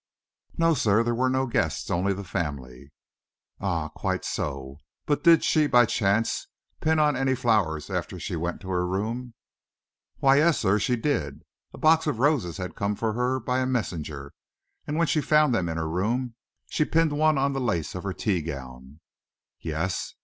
[0.57, 1.03] "No, sir.
[1.03, 2.91] There were no guests only the family."
[3.59, 4.77] "Ah, quite so.
[5.05, 6.47] But did she, by chance,
[6.79, 9.35] pin on any flowers after she went to her room?"
[10.17, 11.43] "Why, yes, sir; she did.
[11.71, 14.33] A box of roses had come for her by a messenger,
[14.87, 16.33] and when she found them in her room,
[16.67, 19.01] she pinned one on the lace of her teagown."
[19.59, 20.15] "Yes?